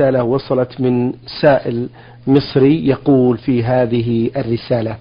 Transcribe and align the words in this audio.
رسالة 0.00 0.24
وصلت 0.24 0.80
من 0.80 1.12
سائل 1.42 1.88
مصري 2.26 2.88
يقول 2.88 3.38
في 3.38 3.64
هذه 3.64 4.30
الرسالة. 4.36 4.96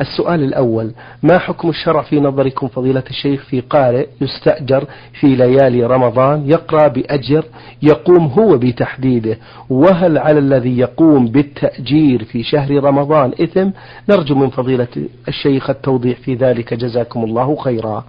السؤال 0.00 0.44
الأول 0.44 0.92
ما 1.22 1.38
حكم 1.38 1.68
الشرع 1.68 2.02
في 2.02 2.20
نظركم 2.20 2.68
فضيلة 2.68 3.02
الشيخ 3.10 3.44
في 3.44 3.60
قارئ 3.60 4.06
يستأجر 4.20 4.84
في 5.20 5.26
ليالي 5.26 5.84
رمضان 5.84 6.50
يقرأ 6.50 6.88
بأجر 6.88 7.44
يقوم 7.82 8.26
هو 8.26 8.58
بتحديده؟ 8.58 9.38
وهل 9.70 10.18
على 10.18 10.38
الذي 10.38 10.78
يقوم 10.78 11.26
بالتأجير 11.26 12.24
في 12.24 12.42
شهر 12.42 12.84
رمضان 12.84 13.32
إثم؟ 13.42 13.70
نرجو 14.08 14.34
من 14.34 14.50
فضيلة 14.50 14.88
الشيخ 15.28 15.70
التوضيح 15.70 16.18
في 16.18 16.34
ذلك. 16.34 16.74
جزاكم 16.74 17.24
الله 17.24 17.56
خيرا. 17.56 18.04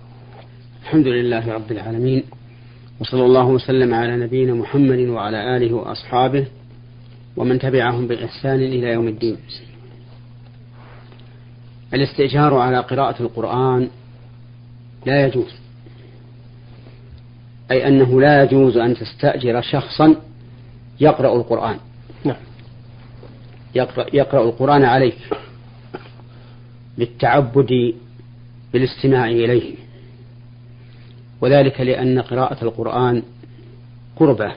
الحمد 0.84 1.08
لله 1.08 1.54
رب 1.54 1.72
العالمين. 1.72 2.24
وصلى 3.04 3.26
الله 3.26 3.46
وسلم 3.46 3.94
على 3.94 4.18
نبينا 4.18 4.54
محمد 4.54 5.00
وعلى 5.00 5.58
آله 5.58 5.74
وأصحابه 5.74 6.46
ومن 7.38 7.60
تبعهم 7.60 8.08
بإحسان 8.08 8.56
إلى 8.56 8.88
يوم 8.88 9.08
الدين. 9.08 9.38
الاستئجار 11.94 12.58
على 12.58 12.80
قراءة 12.80 13.22
القرآن 13.24 13.90
لا 15.06 15.26
يجوز 15.28 15.52
أي 17.72 17.88
أنه 17.88 18.22
لا 18.22 18.44
يجوز 18.44 18.78
أن 18.78 18.96
تستأجر 18.96 19.62
شخصا 19.62 20.16
يقرأ 21.00 21.36
القرآن. 21.36 21.78
نعم. 22.26 22.42
يقرأ, 23.76 24.06
يقرأ 24.14 24.44
القرآن 24.44 24.84
عليك 24.84 25.18
للتعبد 26.98 27.94
بالاستماع 28.74 29.28
إليه. 29.28 29.83
وذلك 31.44 31.82
لأن 31.82 32.20
قراءة 32.20 32.64
القرآن 32.64 33.24
قربة 34.16 34.52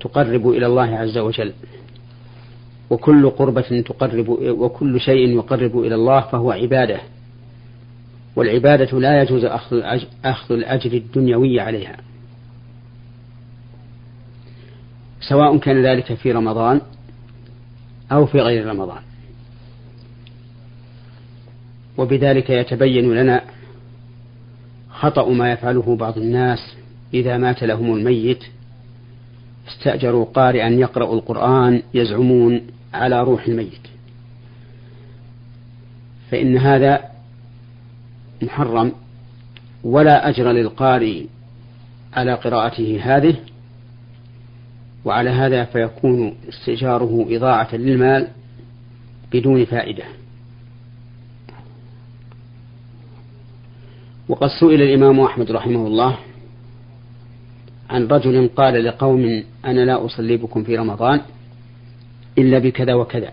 تقرب 0.00 0.48
إلى 0.48 0.66
الله 0.66 0.96
عز 0.96 1.18
وجل. 1.18 1.52
وكل 2.90 3.30
قربة 3.30 3.80
تقرب 3.80 4.28
وكل 4.28 5.00
شيء 5.00 5.28
يقرب 5.36 5.78
إلى 5.78 5.94
الله 5.94 6.20
فهو 6.20 6.52
عبادة. 6.52 7.00
والعبادة 8.36 8.98
لا 9.00 9.22
يجوز 9.22 9.44
أخذ 10.24 10.52
الأجر 10.52 10.92
الدنيوي 10.92 11.60
عليها. 11.60 11.96
سواء 15.20 15.58
كان 15.58 15.86
ذلك 15.86 16.14
في 16.14 16.32
رمضان 16.32 16.80
أو 18.12 18.26
في 18.26 18.40
غير 18.40 18.66
رمضان. 18.66 19.02
وبذلك 21.98 22.50
يتبين 22.50 23.14
لنا 23.14 23.53
خطأ 25.04 25.28
ما 25.28 25.52
يفعله 25.52 25.96
بعض 25.96 26.18
الناس 26.18 26.76
إذا 27.14 27.36
مات 27.36 27.64
لهم 27.64 27.94
الميت. 27.94 28.44
استأجروا 29.68 30.24
قارئا 30.24 30.68
يقرأ 30.68 31.14
القرآن 31.14 31.82
يزعمون 31.94 32.60
على 32.94 33.22
روح 33.22 33.46
الميت. 33.46 33.86
فإن 36.30 36.56
هذا 36.58 37.00
محرم. 38.42 38.92
ولا 39.84 40.28
أجر 40.28 40.52
للقارئ 40.52 41.24
على 42.14 42.34
قراءته 42.34 43.00
هذه. 43.02 43.36
وعلى 45.04 45.30
هذا 45.30 45.64
فيكون 45.64 46.34
استئجاره 46.48 47.26
إضاعة 47.30 47.74
للمال 47.74 48.28
بدون 49.32 49.64
فائدة. 49.64 50.04
وقد 54.28 54.48
سئل 54.60 54.82
الإمام 54.82 55.20
أحمد 55.20 55.50
رحمه 55.50 55.86
الله 55.86 56.18
عن 57.90 58.06
رجل 58.06 58.48
قال 58.56 58.84
لقوم 58.84 59.44
أنا 59.64 59.80
لا 59.80 60.04
أصلي 60.04 60.36
بكم 60.36 60.64
في 60.64 60.76
رمضان 60.76 61.20
إلا 62.38 62.58
بكذا 62.58 62.94
وكذا. 62.94 63.32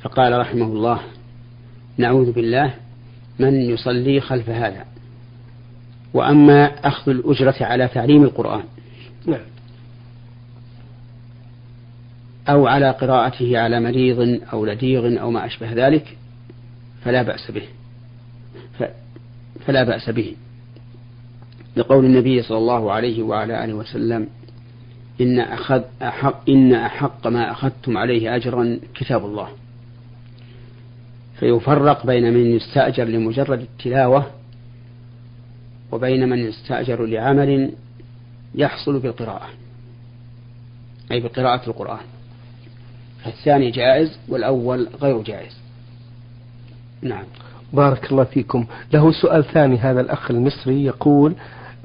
فقال 0.00 0.38
رحمه 0.38 0.66
الله 0.66 1.00
نعوذ 1.98 2.32
بالله 2.32 2.74
من 3.38 3.54
يصلي 3.54 4.20
خلف 4.20 4.48
هذا. 4.48 4.84
وأما 6.14 6.64
أخذ 6.64 7.10
الأجرة 7.10 7.56
على 7.60 7.88
تعليم 7.88 8.22
القرآن 8.22 8.62
نعم. 9.26 9.40
أو 12.48 12.66
على 12.66 12.90
قراءته 12.90 13.58
على 13.58 13.80
مريض 13.80 14.40
أو 14.52 14.66
لديغ 14.66 15.20
أو 15.20 15.30
ما 15.30 15.46
أشبه 15.46 15.72
ذلك 15.72 16.16
فلا 17.04 17.22
بأس 17.22 17.50
به. 17.50 17.75
فلا 19.66 19.84
بأس 19.84 20.10
به. 20.10 20.36
لقول 21.76 22.04
النبي 22.04 22.42
صلى 22.42 22.58
الله 22.58 22.92
عليه 22.92 23.22
وعلى 23.22 23.64
آله 23.64 23.74
وسلم 23.74 24.28
إن 25.20 25.40
أخذ 25.40 25.82
أحق 26.02 26.50
إن 26.50 26.74
أحق 26.74 27.26
ما 27.26 27.50
أخذتم 27.50 27.98
عليه 27.98 28.36
أجرا 28.36 28.78
كتاب 28.94 29.24
الله. 29.24 29.48
فيفرق 31.40 32.06
بين 32.06 32.34
من 32.34 32.56
يستأجر 32.56 33.04
لمجرد 33.04 33.60
التلاوة 33.60 34.30
وبين 35.92 36.28
من 36.28 36.38
يستأجر 36.38 37.06
لعمل 37.06 37.72
يحصل 38.54 38.98
بالقراءة 38.98 39.48
أي 41.12 41.20
بقراءة 41.20 41.66
القرآن. 41.70 42.04
فالثاني 43.24 43.70
جائز 43.70 44.18
والأول 44.28 44.88
غير 45.00 45.22
جائز. 45.22 45.56
نعم. 47.02 47.24
بارك 47.72 48.12
الله 48.12 48.24
فيكم. 48.24 48.66
له 48.92 49.12
سؤال 49.12 49.44
ثاني 49.44 49.76
هذا 49.78 50.00
الأخ 50.00 50.30
المصري 50.30 50.84
يقول 50.84 51.34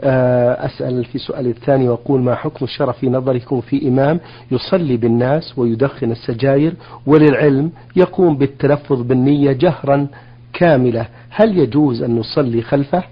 آه، 0.03 0.65
أسأل 0.65 1.05
في 1.05 1.17
سؤال 1.17 1.47
الثاني 1.47 1.89
وأقول 1.89 2.21
ما 2.21 2.35
حكم 2.35 2.65
الشرع 2.65 2.91
في 2.91 3.09
نظركم 3.09 3.61
في 3.61 3.87
إمام 3.87 4.19
يصلي 4.51 4.97
بالناس 4.97 5.57
ويدخن 5.57 6.11
السجاير 6.11 6.73
وللعلم 7.05 7.71
يقوم 7.95 8.37
بالتلفظ 8.37 9.01
بالنية 9.01 9.51
جهرا 9.51 10.07
كاملة؟ 10.53 11.07
هل 11.29 11.57
يجوز 11.57 12.01
أن 12.01 12.15
نصلي 12.15 12.61
خلفه؟ 12.61 13.03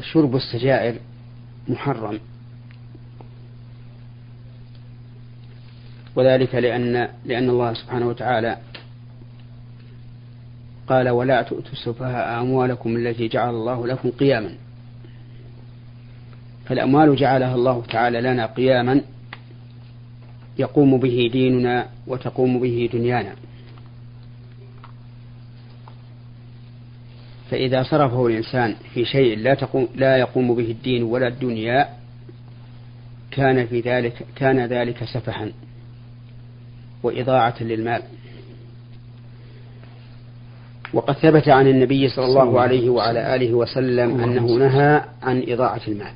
شرب 0.00 0.36
السجائر 0.36 0.94
محرم. 1.68 2.18
وذلك 6.16 6.54
لأن 6.54 7.08
لأن 7.24 7.50
الله 7.50 7.74
سبحانه 7.74 8.08
وتعالى 8.08 8.56
قال 10.88 11.08
ولا 11.08 11.42
تؤتوا 11.42 11.72
السفهاء 11.72 12.40
أموالكم 12.40 12.96
التي 12.96 13.28
جعل 13.28 13.50
الله 13.50 13.86
لكم 13.86 14.10
قياما. 14.10 14.54
فالأموال 16.66 17.16
جعلها 17.16 17.54
الله 17.54 17.82
تعالى 17.82 18.20
لنا 18.20 18.46
قياما 18.46 19.00
يقوم 20.58 20.98
به 20.98 21.30
ديننا 21.32 21.86
وتقوم 22.06 22.60
به 22.60 22.90
دنيانا. 22.92 23.32
فإذا 27.50 27.82
صرفه 27.82 28.26
الإنسان 28.26 28.74
في 28.94 29.04
شيء 29.04 29.38
لا 29.38 29.54
تقوم 29.54 29.88
لا 29.94 30.16
يقوم 30.16 30.54
به 30.54 30.70
الدين 30.70 31.02
ولا 31.02 31.28
الدنيا 31.28 31.88
كان 33.30 33.66
في 33.66 33.80
ذلك 33.80 34.26
كان 34.36 34.66
ذلك 34.66 35.04
سفها 35.04 35.48
وإضاعة 37.02 37.62
للمال. 37.62 38.02
وقد 40.92 41.14
ثبت 41.14 41.48
عن 41.48 41.66
النبي 41.66 42.08
صلى 42.08 42.24
الله 42.26 42.60
عليه 42.60 42.90
وعلى 42.90 43.34
آله 43.34 43.54
وسلم 43.54 44.20
أنه 44.20 44.46
نهى 44.46 45.04
عن 45.22 45.44
إضاعة 45.48 45.80
المال. 45.88 46.12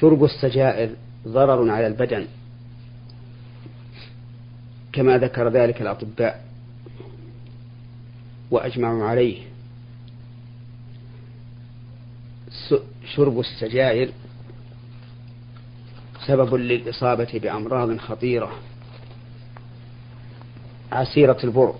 شرب 0.00 0.24
السجائر 0.24 0.90
ضرر 1.28 1.70
على 1.70 1.86
البدن. 1.86 2.26
كما 4.92 5.18
ذكر 5.18 5.48
ذلك 5.48 5.82
الأطباء. 5.82 6.44
وأجمعوا 8.50 9.04
عليه. 9.04 9.42
شرب 13.14 13.40
السجائر 13.40 14.10
سبب 16.26 16.54
للإصابة 16.54 17.40
بأمراض 17.42 17.96
خطيرة. 17.96 18.52
عسيرة 20.92 21.38
البر. 21.44 21.74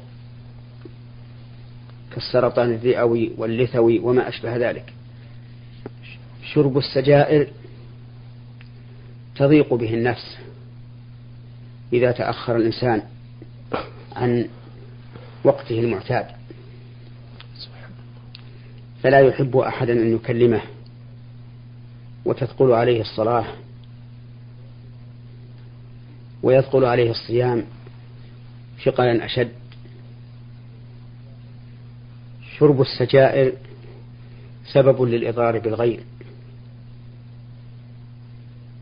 كالسرطان 2.14 2.74
الرئوي 2.74 3.32
واللثوي 3.38 3.98
وما 3.98 4.28
أشبه 4.28 4.56
ذلك. 4.56 4.92
شرب 6.42 6.78
السجائر 6.78 7.48
تضيق 9.36 9.74
به 9.74 9.94
النفس 9.94 10.38
إذا 11.92 12.12
تأخر 12.12 12.56
الإنسان 12.56 13.02
عن 14.16 14.48
وقته 15.44 15.80
المعتاد. 15.80 16.26
فلا 19.02 19.20
يحب 19.20 19.56
أحدا 19.56 19.92
أن 19.92 20.14
يكلمه 20.14 20.62
وتثقل 22.24 22.72
عليه 22.72 23.00
الصلاة 23.00 23.44
ويثقل 26.42 26.84
عليه 26.84 27.10
الصيام 27.10 27.64
ثقلا 28.86 29.24
أشد. 29.24 29.52
شرب 32.58 32.80
السجائر 32.80 33.52
سبب 34.72 35.02
للإضرار 35.02 35.58
بالغير. 35.58 36.00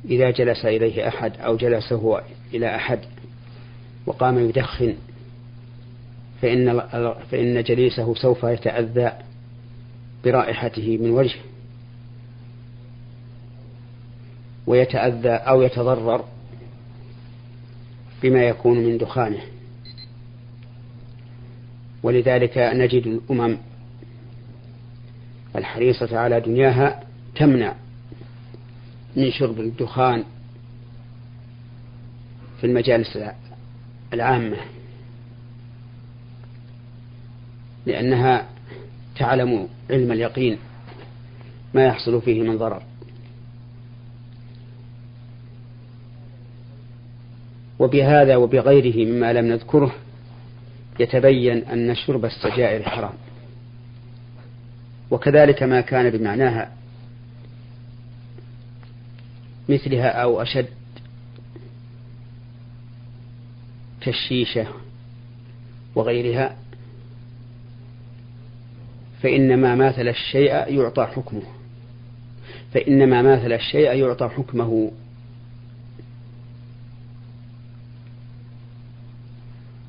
إذا 0.04 0.30
جلس 0.30 0.64
إليه 0.64 1.08
أحد 1.08 1.32
أو 1.36 1.56
جلس 1.56 1.92
هو 1.92 2.22
إلى 2.54 2.76
أحد 2.76 2.98
وقام 4.06 4.38
يدخن 4.38 4.94
فإن 6.42 6.80
فإن 7.30 7.62
جليسه 7.62 8.14
سوف 8.14 8.44
يتأذى 8.44 9.12
برائحته 10.24 10.98
من 10.98 11.10
وجهه. 11.10 11.42
ويتأذى 14.66 15.28
أو 15.28 15.62
يتضرر 15.62 16.24
بما 18.22 18.42
يكون 18.42 18.78
من 18.78 18.98
دخانه. 18.98 19.53
ولذلك 22.04 22.58
نجد 22.58 23.06
الأمم 23.06 23.58
الحريصة 25.56 26.18
على 26.18 26.40
دنياها 26.40 27.02
تمنع 27.36 27.74
من 29.16 29.30
شرب 29.30 29.60
الدخان 29.60 30.24
في 32.60 32.66
المجالس 32.66 33.18
العامة 34.12 34.56
لأنها 37.86 38.48
تعلم 39.16 39.68
علم 39.90 40.12
اليقين 40.12 40.58
ما 41.74 41.86
يحصل 41.86 42.22
فيه 42.22 42.42
من 42.42 42.58
ضرر. 42.58 42.82
وبهذا 47.78 48.36
وبغيره 48.36 49.08
مما 49.08 49.32
لم 49.32 49.46
نذكره 49.46 49.94
يتبين 51.00 51.64
أن 51.64 51.94
شرب 51.94 52.24
السجائر 52.24 52.82
حرام 52.82 53.14
وكذلك 55.10 55.62
ما 55.62 55.80
كان 55.80 56.10
بمعناها 56.10 56.72
مثلها 59.68 60.08
أو 60.08 60.42
أشد 60.42 60.68
كالشيشة 64.00 64.66
وغيرها 65.94 66.56
فإنما 69.22 69.74
ماثل 69.74 70.08
الشيء 70.08 70.52
يعطى 70.52 71.06
حكمه. 71.06 71.42
فإنما 72.74 73.22
ماثل 73.22 73.52
الشيء 73.52 73.92
يعطى 73.92 74.28
حكمه. 74.28 74.92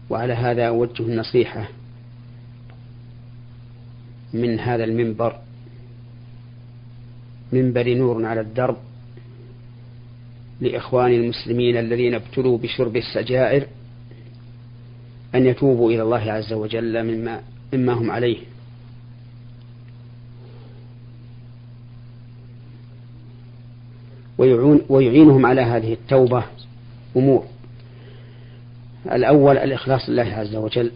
وعلى 0.09 0.33
هذا 0.33 0.67
أوجه 0.67 1.03
النصيحة 1.03 1.69
من 4.33 4.59
هذا 4.59 4.83
المنبر. 4.83 5.39
منبر 7.53 7.93
نور 7.93 8.25
على 8.25 8.41
الدرب 8.41 8.77
لإخوان 10.61 11.11
المسلمين 11.11 11.77
الذين 11.77 12.13
ابتلوا 12.13 12.57
بشرب 12.57 12.95
السجائر 12.95 13.67
أن 15.35 15.45
يتوبوا 15.45 15.91
إلى 15.91 16.01
الله 16.01 16.31
عز 16.31 16.53
وجل 16.53 17.03
مما 17.03 17.41
مما 17.73 17.93
هم 17.93 18.11
عليه. 18.11 18.37
ويعينهم 24.89 25.45
على 25.45 25.61
هذه 25.61 25.93
التوبة 25.93 26.43
أمور. 27.17 27.45
الأول 29.11 29.57
الإخلاص 29.57 30.09
لله 30.09 30.23
عز 30.23 30.55
وجل 30.55 30.91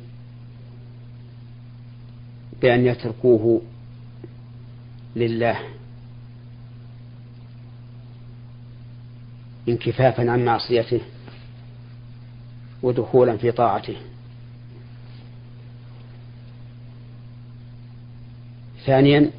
بأن 2.61 2.85
يتركوه 2.85 3.61
لله 5.15 5.59
انكفافا 9.69 10.31
عن 10.31 10.45
معصيته 10.45 11.01
ودخولا 12.83 13.37
في 13.37 13.51
طاعته. 13.51 13.95
ثانيا 18.85 19.31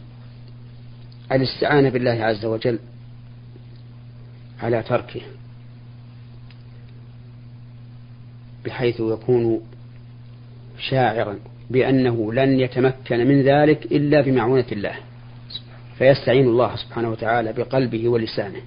الاستعانة 1.33 1.89
بالله 1.89 2.25
عز 2.25 2.45
وجل 2.45 2.79
على 4.63 4.83
تركه. 4.83 5.21
بحيث 8.65 9.01
يكون 9.01 9.61
شاعرا 10.79 11.39
بأنه 11.71 12.33
لن 12.33 12.61
يتمكن 12.61 13.27
من 13.27 13.43
ذلك 13.43 13.85
إلا 13.85 14.21
بمعونة 14.21 14.67
الله. 14.73 14.95
فيستعين 15.99 16.49
الله 16.49 16.77
سبحانه 16.77 17.11
وتعالى 17.11 17.53
بقلبه 17.53 18.09
ولسانه. 18.09 18.61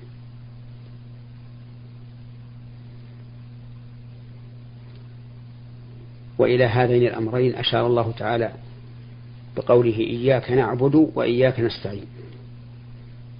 وإلى 6.37 6.65
هذين 6.65 7.07
الأمرين 7.07 7.55
أشار 7.55 7.87
الله 7.87 8.11
تعالى 8.17 8.51
بقوله 9.57 9.97
إياك 9.99 10.51
نعبد 10.51 11.11
وإياك 11.15 11.59
نستعين. 11.59 12.05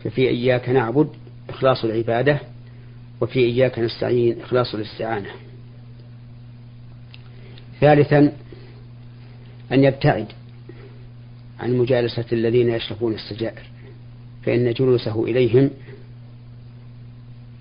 ففي 0.04 0.30
إياك 0.30 0.70
نعبد 0.70 1.10
إخلاص 1.50 1.84
العبادة 1.84 2.40
وفي 3.22 3.40
إياك 3.40 3.80
نستعين 3.80 4.42
إخلاص 4.42 4.76
الاستعانة. 4.76 5.30
ثالثا 7.84 8.32
أن 9.72 9.84
يبتعد 9.84 10.28
عن 11.60 11.78
مجالسة 11.78 12.26
الذين 12.32 12.70
يشربون 12.70 13.14
السجائر 13.14 13.62
فإن 14.44 14.74
جلوسه 14.74 15.24
إليهم 15.24 15.70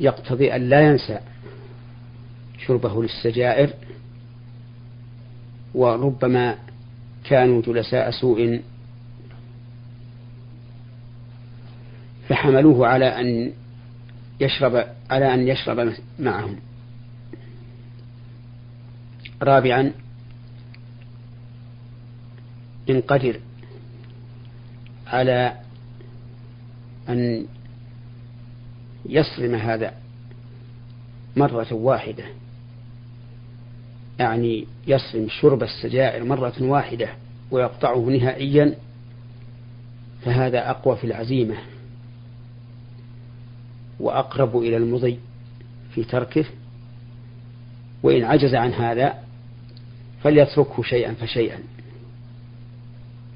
يقتضي 0.01 0.57
أن 0.57 0.69
لا 0.69 0.81
ينسى 0.81 1.19
شربه 2.59 3.03
للسجائر 3.03 3.71
وربما 5.75 6.59
كانوا 7.25 7.63
جلساء 7.63 8.11
سوء 8.11 8.61
فحملوه 12.29 12.87
على 12.87 13.07
أن 13.07 13.53
يشرب 14.41 14.87
على 15.11 15.35
أن 15.35 15.49
يشرب 15.49 15.95
معهم. 16.19 16.57
رابعا 19.43 19.93
إن 22.91 23.01
قدر 23.01 23.41
على 25.07 25.57
أن 27.09 27.47
يصرم 29.07 29.55
هذا 29.55 29.95
مرة 31.37 31.73
واحدة 31.73 32.25
يعني 34.19 34.67
يصرم 34.87 35.29
شرب 35.29 35.63
السجائر 35.63 36.25
مرة 36.25 36.55
واحدة 36.61 37.09
ويقطعه 37.51 37.99
نهائيا 37.99 38.75
فهذا 40.25 40.71
أقوى 40.71 40.97
في 40.97 41.05
العزيمة 41.05 41.57
وأقرب 44.01 44.57
إلى 44.57 44.77
المضي 44.77 45.19
في 45.95 46.05
تركه. 46.05 46.45
وإن 48.03 48.25
عجز 48.25 48.55
عن 48.55 48.73
هذا 48.73 49.15
فليتركه 50.23 50.83
شيئا 50.83 51.15
فشيئا. 51.15 51.59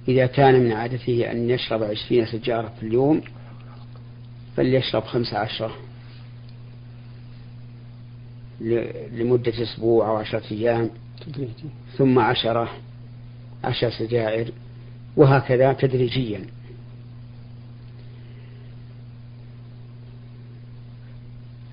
إذا 0.08 0.26
كان 0.26 0.60
من 0.60 0.72
عادته 0.72 1.30
أن 1.30 1.50
يشرب 1.50 1.82
عشرين 1.82 2.26
سجارة 2.26 2.72
في 2.80 2.86
اليوم 2.86 3.20
فليشرب 4.56 5.02
خمس 5.02 5.34
عشرة 5.34 5.76
لمدة 9.12 9.62
أسبوع 9.62 10.08
أو 10.08 10.16
عشرة 10.16 10.42
أيام 10.50 10.90
ثم 11.98 12.18
عشرة 12.18 12.70
عشر 13.64 13.90
سجائر 13.90 14.52
وهكذا 15.16 15.72
تدريجيا. 15.72 16.46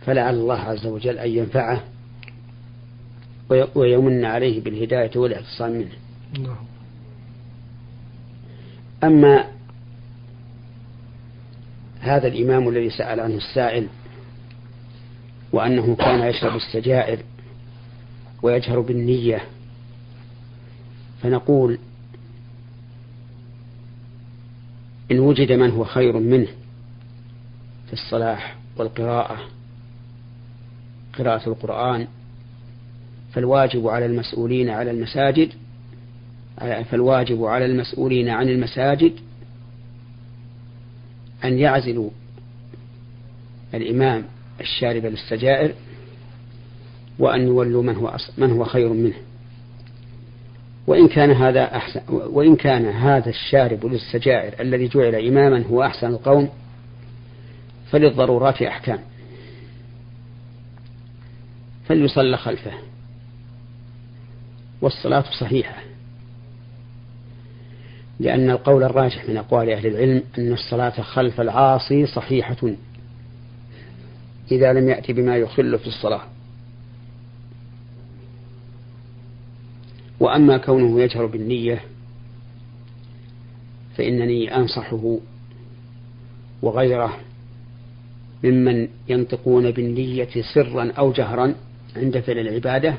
فلعل 0.05 0.35
الله 0.35 0.59
عز 0.59 0.85
وجل 0.85 1.17
أن 1.17 1.29
ينفعه 1.29 1.83
ويمن 3.75 4.25
عليه 4.25 4.61
بالهداية 4.61 5.11
والاعتصام 5.15 5.71
منه. 5.71 5.95
نعم. 6.39 6.72
أما 9.03 9.45
هذا 11.99 12.27
الإمام 12.27 12.69
الذي 12.69 12.89
سأل 12.89 13.19
عنه 13.19 13.35
السائل 13.35 13.87
وأنه 15.51 15.95
كان 15.95 16.29
يشرب 16.29 16.55
السجائر 16.55 17.19
ويجهر 18.41 18.79
بالنية 18.79 19.43
فنقول 21.21 21.79
إن 25.11 25.19
وجد 25.19 25.51
من 25.51 25.69
هو 25.71 25.83
خير 25.83 26.17
منه 26.17 26.47
في 27.87 27.93
الصلاح 27.93 28.55
والقراءة 28.77 29.37
قراءة 31.17 31.49
القرآن 31.49 32.07
فالواجب 33.33 33.87
على 33.87 34.05
المسؤولين 34.05 34.69
على 34.69 34.91
المساجد 34.91 35.53
فالواجب 36.59 37.43
على 37.43 37.65
المسؤولين 37.65 38.29
عن 38.29 38.49
المساجد 38.49 39.13
أن 41.43 41.59
يعزلوا 41.59 42.09
الإمام 43.73 44.25
الشارب 44.61 45.05
للسجائر 45.05 45.73
وأن 47.19 47.47
يولوا 47.47 47.83
من 47.83 47.95
هو 47.95 48.17
من 48.37 48.51
هو 48.51 48.65
خير 48.65 48.93
منه. 48.93 49.15
وإن 50.87 51.07
كان 51.07 51.31
هذا 51.31 51.75
أحسن 51.75 52.01
وإن 52.09 52.55
كان 52.55 52.85
هذا 52.85 53.29
الشارب 53.29 53.85
للسجائر 53.85 54.61
الذي 54.61 54.87
جعل 54.87 55.15
إماما 55.15 55.63
هو 55.65 55.83
أحسن 55.83 56.07
القوم 56.07 56.49
فللضرورات 57.91 58.61
أحكام. 58.61 58.99
فليصلى 61.85 62.37
خلفه. 62.37 62.73
والصلاة 64.81 65.25
صحيحة. 65.39 65.92
لأن 68.19 68.49
القول 68.49 68.83
الراجح 68.83 69.29
من 69.29 69.37
أقوال 69.37 69.69
أهل 69.69 69.87
العلم 69.87 70.23
أن 70.37 70.53
الصلاة 70.53 71.01
خلف 71.01 71.41
العاصي 71.41 72.05
صحيحة. 72.05 72.71
إذا 74.51 74.73
لم 74.73 74.89
يأتي 74.89 75.13
بما 75.13 75.37
يخل 75.37 75.79
في 75.79 75.87
الصلاة. 75.87 76.21
وأما 80.19 80.57
كونه 80.57 81.01
يجهر 81.01 81.25
بالنية 81.25 81.83
فإنني 83.97 84.55
أنصحه 84.55 85.17
وغيره 86.61 87.19
ممن 88.43 88.87
ينطقون 89.09 89.71
بالنية 89.71 90.29
سرا 90.53 90.91
أو 90.91 91.11
جهرا 91.11 91.55
عند 91.95 92.19
فعل 92.19 92.39
العبادة 92.39 92.95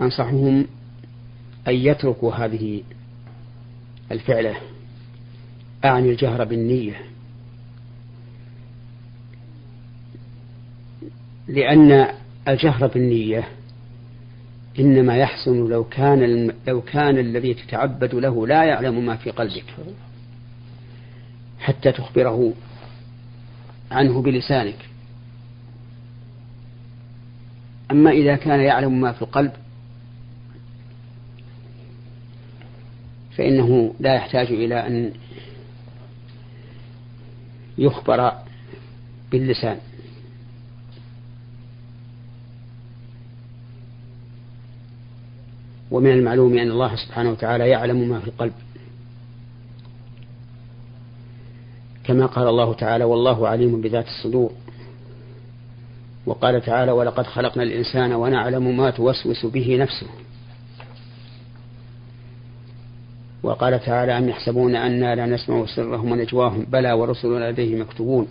أنصحهم 0.00 0.66
أن 1.68 1.74
يتركوا 1.74 2.34
هذه 2.34 2.82
الفعلة 4.10 4.56
أعني 5.84 6.10
الجهر 6.10 6.44
بالنية. 6.44 7.00
لأن 11.48 12.08
الجهر 12.48 12.86
بالنية 12.86 13.48
إنما 14.78 15.16
يحسن 15.16 15.68
لو 15.68 15.84
كان 15.84 16.52
لو 16.66 16.82
كان 16.82 17.18
الذي 17.18 17.54
تتعبد 17.54 18.14
له 18.14 18.46
لا 18.46 18.64
يعلم 18.64 19.06
ما 19.06 19.16
في 19.16 19.30
قلبك. 19.30 19.74
حتى 21.60 21.92
تخبره 21.92 22.52
عنه 23.90 24.22
بلسانك. 24.22 24.88
أما 27.90 28.10
إذا 28.10 28.36
كان 28.36 28.60
يعلم 28.60 29.00
ما 29.00 29.12
في 29.12 29.22
القلب 29.22 29.52
فإنه 33.36 33.94
لا 34.00 34.14
يحتاج 34.14 34.46
إلى 34.46 34.86
أن 34.86 35.12
يخبر 37.78 38.32
باللسان. 39.32 39.78
ومن 45.90 46.10
المعلوم 46.10 46.58
أن 46.58 46.70
الله 46.70 46.96
سبحانه 46.96 47.30
وتعالى 47.30 47.68
يعلم 47.68 48.08
ما 48.08 48.20
في 48.20 48.26
القلب. 48.26 48.52
كما 52.04 52.26
قال 52.26 52.48
الله 52.48 52.74
تعالى 52.74 53.04
والله 53.04 53.48
عليم 53.48 53.80
بذات 53.80 54.06
الصدور 54.06 54.52
وقال 56.26 56.62
تعالى 56.62 56.92
ولقد 56.92 57.26
خلقنا 57.26 57.62
الإنسان 57.62 58.12
ونعلم 58.12 58.76
ما 58.76 58.90
توسوس 58.90 59.46
به 59.46 59.76
نفسه 59.76 60.06
وقال 63.42 63.80
تعالى 63.80 64.18
أم 64.18 64.28
يحسبون 64.28 64.76
أنا 64.76 65.14
لا 65.14 65.26
نسمع 65.26 65.66
سرهم 65.66 66.12
ونجواهم 66.12 66.66
بلى 66.72 66.92
ورسلنا 66.92 67.50
لديه 67.50 67.76
مكتوبون 67.76 68.26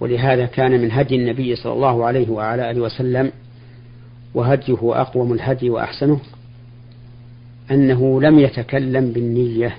ولهذا 0.00 0.46
كان 0.46 0.80
من 0.80 0.92
هدي 0.92 1.16
النبي 1.16 1.56
صلى 1.56 1.72
الله 1.72 2.06
عليه 2.06 2.30
وعلى 2.30 2.70
آله 2.70 2.80
وسلم 2.80 3.32
وهديه 4.34 4.78
أقوم 4.82 5.32
الهدي 5.32 5.70
وأحسنه 5.70 6.20
أنه 7.70 8.20
لم 8.20 8.38
يتكلم 8.38 9.12
بالنية 9.12 9.76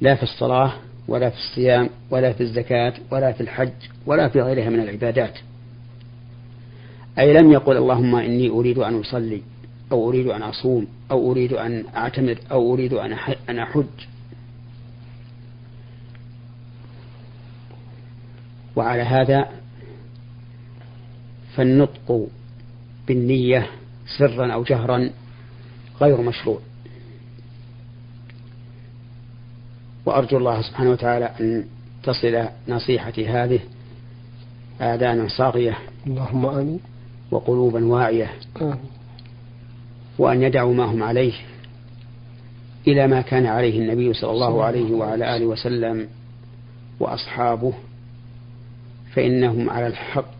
لا 0.00 0.14
في 0.14 0.22
الصلاة 0.22 0.72
ولا 1.08 1.30
في 1.30 1.36
الصيام 1.36 1.90
ولا 2.10 2.32
في 2.32 2.40
الزكاة 2.40 2.92
ولا 3.10 3.32
في 3.32 3.40
الحج 3.40 3.72
ولا 4.06 4.28
في 4.28 4.40
غيرها 4.40 4.70
من 4.70 4.80
العبادات. 4.80 5.38
أي 7.18 7.32
لم 7.32 7.52
يقل 7.52 7.76
اللهم 7.76 8.14
إني 8.16 8.50
أريد 8.50 8.78
أن 8.78 9.00
أصلي 9.00 9.42
أو 9.92 10.08
أريد 10.08 10.26
أن 10.26 10.42
أصوم 10.42 10.86
أو 11.10 11.32
أريد 11.32 11.52
أن 11.52 11.84
أعتمر 11.96 12.38
أو 12.50 12.74
أريد 12.74 12.92
أن 13.48 13.58
أحج. 13.58 13.84
وعلى 18.76 19.02
هذا 19.02 19.48
فالنطق 21.54 22.28
بالنية 23.08 23.70
سرا 24.18 24.52
أو 24.52 24.62
جهرا 24.62 25.10
غير 26.00 26.20
مشروع. 26.20 26.60
وأرجو 30.06 30.38
الله 30.38 30.62
سبحانه 30.62 30.90
وتعالى 30.90 31.30
أن 31.40 31.64
تصل 32.02 32.48
نصيحتي 32.68 33.28
هذه 33.28 33.60
آذانا 34.80 35.28
صاغية 35.28 35.78
اللهم 36.06 36.46
آمين. 36.46 36.80
وقلوبا 37.30 37.86
واعية. 37.86 38.30
آمين. 38.62 38.76
وأن 40.18 40.42
يدعوا 40.42 40.74
ما 40.74 40.84
هم 40.84 41.02
عليه 41.02 41.32
إلى 42.88 43.06
ما 43.06 43.20
كان 43.20 43.46
عليه 43.46 43.80
النبي 43.80 44.12
صلى 44.12 44.30
الله 44.30 44.64
عليه 44.64 44.92
وعلى 44.92 45.36
آله 45.36 45.46
وسلم 45.46 46.08
وأصحابه 47.00 47.72
فإنهم 49.12 49.70
على 49.70 49.86
الحق 49.86 50.36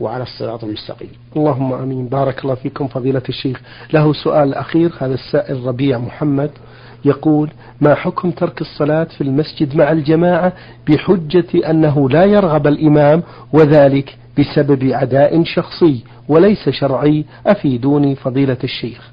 وعلى 0.00 0.22
الصراط 0.22 0.64
المستقيم. 0.64 1.10
اللهم 1.36 1.72
آمين. 1.72 2.08
بارك 2.08 2.44
الله 2.44 2.54
فيكم 2.54 2.88
فضيلة 2.88 3.22
الشيخ. 3.28 3.60
له 3.92 4.12
سؤال 4.12 4.54
أخير 4.54 4.92
هذا 5.00 5.14
السائل 5.14 5.66
ربيع 5.66 5.98
محمد. 5.98 6.50
يقول 7.04 7.50
ما 7.80 7.94
حكم 7.94 8.30
ترك 8.30 8.60
الصلاة 8.60 9.04
في 9.04 9.20
المسجد 9.20 9.76
مع 9.76 9.92
الجماعة 9.92 10.52
بحجة 10.88 11.70
أنه 11.70 12.10
لا 12.10 12.24
يرغب 12.24 12.66
الإمام 12.66 13.22
وذلك 13.52 14.16
بسبب 14.38 14.92
عداء 14.92 15.44
شخصي 15.44 16.04
وليس 16.28 16.68
شرعي 16.68 17.24
أفيدوني 17.46 18.14
فضيلة 18.14 18.58
الشيخ. 18.64 19.10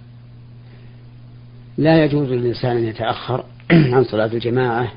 لا 1.78 2.04
يجوز 2.04 2.30
للإنسان 2.30 2.78
أن 2.78 2.84
يتأخر 2.84 3.44
عن 3.72 4.04
صلاة 4.04 4.26
الجماعة 4.34 4.92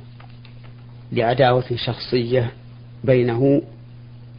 لعداوة 1.12 1.64
شخصية 1.74 2.50
بينه 3.04 3.62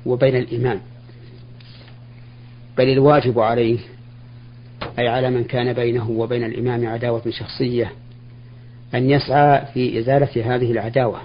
وبين 0.06 0.36
الإمام 0.36 0.80
بل 2.78 2.90
الواجب 2.90 3.40
عليه 3.40 3.78
أي 5.00 5.08
على 5.08 5.30
من 5.30 5.44
كان 5.44 5.74
بينه 5.74 6.10
وبين 6.10 6.44
الإمام 6.44 6.88
عداوة 6.88 7.24
شخصية 7.30 7.92
أن 8.96 9.10
يسعى 9.10 9.66
في 9.74 10.00
إزالة 10.00 10.56
هذه 10.56 10.72
العداوة 10.72 11.22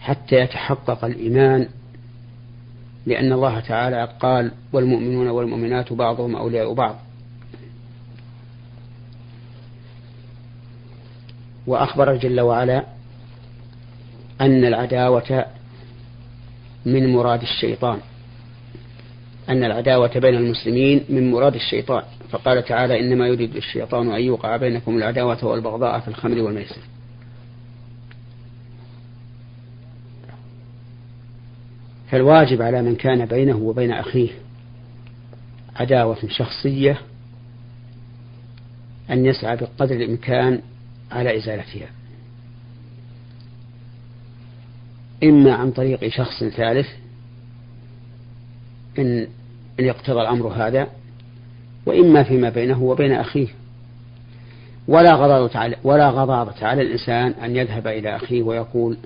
حتى 0.00 0.36
يتحقق 0.36 1.04
الإيمان 1.04 1.68
لأن 3.06 3.32
الله 3.32 3.60
تعالى 3.60 4.08
قال 4.20 4.52
والمؤمنون 4.72 5.28
والمؤمنات 5.28 5.92
بعضهم 5.92 6.36
أولياء 6.36 6.74
بعض. 6.74 6.96
وأخبر 11.66 12.16
جل 12.16 12.40
وعلا 12.40 12.84
أن 14.40 14.64
العداوة 14.64 15.46
من 16.86 17.12
مراد 17.12 17.42
الشيطان. 17.42 17.98
أن 19.48 19.64
العداوة 19.64 20.18
بين 20.18 20.34
المسلمين 20.34 21.04
من 21.08 21.30
مراد 21.30 21.54
الشيطان. 21.54 22.02
فقال 22.34 22.64
تعالى 22.64 23.00
إنما 23.00 23.26
يريد 23.26 23.56
الشيطان 23.56 24.10
أن 24.10 24.20
يوقع 24.20 24.56
بينكم 24.56 24.96
العداوة 24.96 25.44
والبغضاء 25.44 26.00
في 26.00 26.08
الخمر 26.08 26.38
والميسر. 26.38 26.80
فالواجب 32.10 32.62
على 32.62 32.82
من 32.82 32.96
كان 32.96 33.26
بينه 33.26 33.56
وبين 33.56 33.92
أخيه 33.92 34.30
عداوة 35.76 36.18
شخصية 36.28 37.00
أن 39.10 39.26
يسعى 39.26 39.56
بقدر 39.56 39.94
الإمكان 39.94 40.60
على 41.10 41.36
إزالتها. 41.36 41.88
إما 45.24 45.54
عن 45.54 45.70
طريق 45.70 46.08
شخص 46.08 46.44
ثالث 46.44 46.88
إن 48.98 49.28
إن 49.80 49.84
يقتضى 49.84 50.20
الأمر 50.20 50.48
هذا 50.48 50.88
وإما 51.86 52.22
فيما 52.22 52.48
بينه 52.48 52.82
وبين 52.82 53.12
أخيه. 53.12 53.48
ولا 54.88 55.14
غضاضة 55.14 55.58
على 55.58 55.76
ولا 55.84 56.10
غضاضة 56.10 56.66
على 56.66 56.82
الإنسان 56.82 57.30
أن 57.30 57.56
يذهب 57.56 57.86
إلى 57.86 58.16
أخيه 58.16 58.42
ويقول 58.42 58.96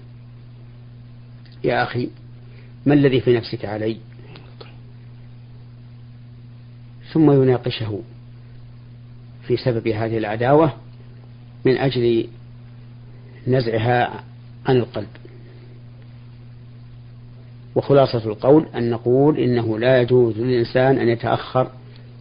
يا 1.65 1.83
أخي 1.83 2.09
ما 2.87 2.95
الذي 2.95 3.21
في 3.21 3.33
نفسك 3.37 3.65
علي؟ 3.65 3.97
ثم 7.13 7.43
يناقشه 7.43 8.01
في 9.47 9.57
سبب 9.57 9.89
هذه 9.89 10.19
العداوة 10.19 10.73
من 11.65 11.77
أجل 11.77 12.29
نزعها 13.47 14.25
عن 14.67 14.77
القلب. 14.77 15.09
وخلاصة 17.75 18.25
القول 18.25 18.67
أن 18.77 18.91
نقول 18.91 19.39
إنه 19.39 19.79
لا 19.79 20.01
يجوز 20.01 20.39
للإنسان 20.39 20.99
أن 20.99 21.09
يتأخر 21.09 21.71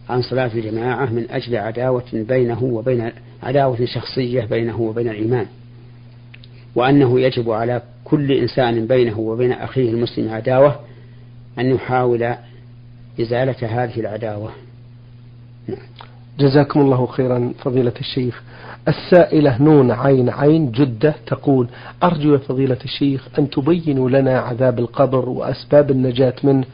عن 0.08 0.22
صلاة 0.22 0.50
الجماعة 0.54 1.06
من 1.06 1.26
أجل 1.30 1.56
عداوة 1.56 2.04
بينه 2.12 2.64
وبين 2.64 3.12
عداوة 3.42 3.84
شخصية 3.84 4.44
بينه 4.44 4.80
وبين 4.80 5.08
الإيمان. 5.08 5.46
وأنه 6.74 7.20
يجب 7.20 7.50
على 7.50 7.82
كل 8.04 8.32
إنسان 8.32 8.86
بينه 8.86 9.18
وبين 9.18 9.52
أخيه 9.52 9.90
المسلم 9.90 10.30
عداوة 10.30 10.80
أن 11.58 11.66
يحاول 11.66 12.34
إزالة 13.20 13.56
هذه 13.82 14.00
العداوة. 14.00 14.50
نعم. 15.68 15.78
جزاكم 16.38 16.80
الله 16.80 17.06
خيرا 17.06 17.52
فضيلة 17.64 17.94
الشيخ. 18.00 18.42
السائلة 18.88 19.62
نون 19.62 19.90
عين 19.90 20.30
عين 20.30 20.70
جدة 20.70 21.14
تقول 21.26 21.68
أرجو 22.02 22.32
يا 22.32 22.38
فضيلة 22.38 22.78
الشيخ 22.84 23.28
أن 23.38 23.50
تبينوا 23.50 24.10
لنا 24.10 24.38
عذاب 24.38 24.78
القبر 24.78 25.28
وأسباب 25.28 25.90
النجاة 25.90 26.34
منه 26.42 26.64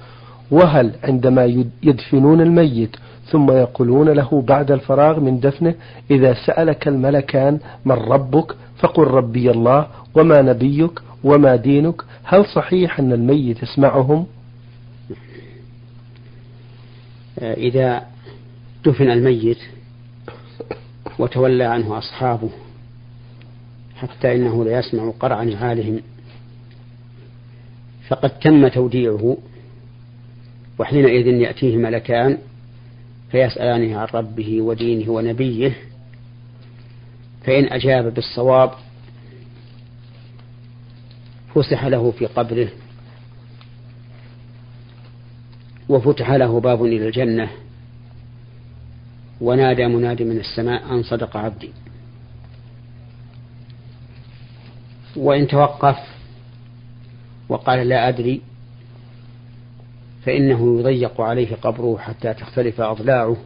وهل 0.50 0.93
عندما 1.05 1.67
يدفنون 1.83 2.41
الميت 2.41 2.97
ثم 3.31 3.50
يقولون 3.50 4.09
له 4.09 4.43
بعد 4.43 4.71
الفراغ 4.71 5.21
من 5.21 5.40
دفنه 5.40 5.75
إذا 6.11 6.35
سألك 6.47 6.88
الملكان 6.88 7.59
من 7.85 7.93
ربك 7.93 8.57
فقل 8.78 9.04
ربي 9.04 9.50
الله 9.50 9.87
وما 10.14 10.43
نبيك 10.43 11.00
وما 11.25 11.57
دينك 11.57 12.02
هل 12.25 12.47
صحيح 12.47 12.99
أن 12.99 13.12
الميت 13.12 13.62
يسمعهم؟ 13.62 14.26
إذا 17.43 18.07
دفن 18.85 19.11
الميت 19.11 19.59
وتولى 21.19 21.64
عنه 21.64 21.99
أصحابه 21.99 22.50
حتى 23.97 24.35
إنه 24.35 24.64
لا 24.64 24.78
يسمع 24.78 25.12
قرع 25.21 25.43
نعالهم 25.43 26.00
فقد 28.09 28.31
تم 28.38 28.69
توديعه 28.69 29.37
وحينئذ 30.78 31.26
يأتيه 31.26 31.76
ملكان 31.76 32.38
فيسألانه 33.35 33.99
عن 33.99 34.07
ربه 34.14 34.62
ودينه 34.62 35.11
ونبيه 35.11 35.76
فإن 37.45 37.73
أجاب 37.73 38.14
بالصواب 38.14 38.71
فسح 41.55 41.85
له 41.85 42.11
في 42.11 42.26
قبره 42.26 42.69
وفتح 45.88 46.31
له 46.31 46.61
باب 46.61 46.85
إلى 46.85 47.07
الجنة 47.07 47.50
ونادى 49.41 49.87
منادي 49.87 50.25
من 50.25 50.38
السماء 50.38 50.95
أن 50.95 51.03
صدق 51.03 51.37
عبدي. 51.37 51.71
وإن 55.17 55.47
توقف 55.47 55.99
وقال 57.49 57.88
لا 57.88 58.09
أدري 58.09 58.41
فإنه 60.25 60.81
يضيق 60.81 61.21
عليه 61.21 61.54
قبره 61.54 61.99
حتى 61.99 62.35
تختلف 62.35 62.81
أضلاعه. 62.81 63.37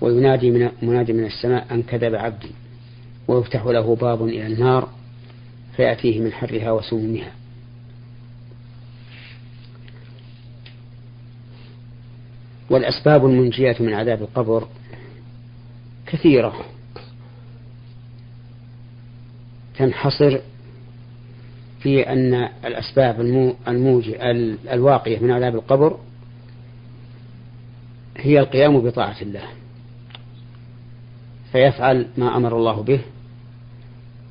وينادي 0.00 0.50
من 0.50 0.70
منادي 0.82 1.12
من 1.12 1.24
السماء 1.24 1.74
أن 1.74 1.82
كذب 1.82 2.14
عبدي 2.14 2.50
ويفتح 3.28 3.64
له 3.64 3.96
باب 3.96 4.24
إلى 4.24 4.46
النار 4.46 4.88
فيأتيه 5.76 6.20
من 6.20 6.32
حرها 6.32 6.70
وسمومها. 6.72 7.32
والأسباب 12.70 13.26
المنجية 13.26 13.76
من 13.80 13.94
عذاب 13.94 14.22
القبر 14.22 14.68
كثيرة. 16.06 16.64
تنحصر 19.78 20.40
في 21.88 22.12
أن 22.12 22.48
الأسباب 22.64 23.20
الموجي 23.68 24.16
الواقية 24.72 25.18
من 25.18 25.30
عذاب 25.30 25.54
القبر 25.54 25.98
هي 28.16 28.40
القيام 28.40 28.80
بطاعة 28.80 29.16
الله 29.22 29.42
فيفعل 31.52 32.06
ما 32.16 32.36
أمر 32.36 32.56
الله 32.56 32.82
به 32.82 33.00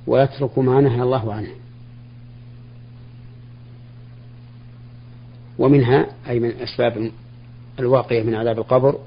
ويترك 0.07 0.57
ما 0.57 0.81
نهى 0.81 1.01
الله 1.01 1.33
عنه. 1.33 1.49
ومنها 5.59 6.07
أي 6.29 6.39
من 6.39 6.49
الأسباب 6.49 7.11
الواقية 7.79 8.23
من 8.23 8.35
عذاب 8.35 8.59
القبر 8.59 8.99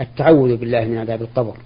التعوذ 0.00 0.56
بالله 0.56 0.84
من 0.84 0.98
عذاب 0.98 1.22
القبر. 1.22 1.56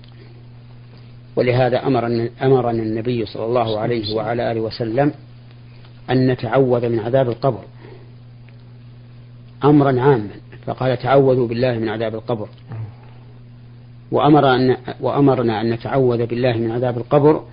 ولهذا 1.37 1.87
أمرنا, 1.87 2.29
أمرنا 2.43 2.83
النبي 2.83 3.27
صلى 3.27 3.45
الله 3.45 3.79
عليه 3.79 4.15
وعلى 4.15 4.53
آله 4.53 4.61
وسلم 4.61 5.13
أن 6.11 6.31
نتعوذ 6.31 6.89
من 6.89 7.01
عذاب 7.01 7.29
القبر. 7.29 7.65
أمرا 9.65 10.01
عاما 10.01 10.31
فقال 10.67 10.99
تعوذوا 10.99 11.49
بالله 11.49 11.79
من 11.79 11.89
عذاب 11.89 12.15
القبر. 12.15 12.49
وأمر 14.15 14.55
أن 14.55 14.77
وأمرنا 15.01 15.61
أن 15.61 15.71
نتعوذ 15.71 16.27
بالله 16.27 16.53
من 16.53 16.71
عذاب 16.71 16.99
القبر 16.99 17.45